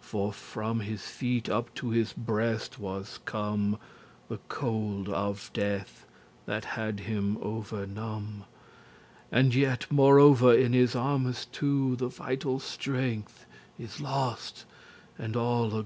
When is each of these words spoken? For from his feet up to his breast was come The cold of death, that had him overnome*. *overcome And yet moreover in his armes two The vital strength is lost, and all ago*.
For 0.00 0.32
from 0.32 0.80
his 0.80 1.02
feet 1.02 1.50
up 1.50 1.74
to 1.74 1.90
his 1.90 2.14
breast 2.14 2.78
was 2.78 3.18
come 3.26 3.78
The 4.30 4.38
cold 4.48 5.10
of 5.10 5.50
death, 5.52 6.06
that 6.46 6.64
had 6.64 7.00
him 7.00 7.36
overnome*. 7.42 8.44
*overcome 8.44 8.44
And 9.30 9.54
yet 9.54 9.84
moreover 9.90 10.54
in 10.54 10.72
his 10.72 10.96
armes 10.96 11.44
two 11.52 11.96
The 11.96 12.08
vital 12.08 12.60
strength 12.60 13.44
is 13.78 14.00
lost, 14.00 14.64
and 15.18 15.36
all 15.36 15.66
ago*. 15.76 15.82